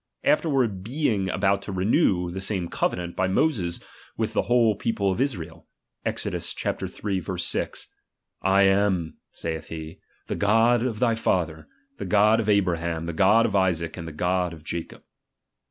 [0.23, 3.79] After ward being about to renew the same covenant by Moses
[4.17, 5.67] with the whole people of Israel,
[6.03, 6.33] (Esod.
[7.05, 7.37] iii.
[7.37, 11.67] 6):/ am, saith he, the God of thy Father,
[11.99, 15.03] the God of Abraham, the God of Isaac, and the God of Ja cob.